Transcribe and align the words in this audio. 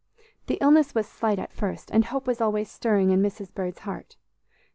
The 0.47 0.57
illness 0.61 0.95
was 0.95 1.07
slight 1.07 1.37
at 1.37 1.53
first, 1.53 1.91
and 1.91 2.05
hope 2.05 2.25
was 2.25 2.41
always 2.41 2.71
stirring 2.71 3.11
in 3.11 3.21
Mrs. 3.21 3.53
Bird's 3.53 3.81
heart. 3.81 4.15